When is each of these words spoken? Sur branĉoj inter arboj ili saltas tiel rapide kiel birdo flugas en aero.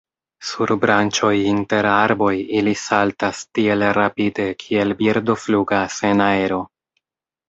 Sur 0.51 0.71
branĉoj 0.83 1.33
inter 1.49 1.87
arboj 1.89 2.31
ili 2.61 2.73
saltas 2.83 3.41
tiel 3.57 3.85
rapide 3.97 4.47
kiel 4.63 4.95
birdo 5.03 5.37
flugas 5.43 5.99
en 6.11 6.25
aero. 6.29 6.59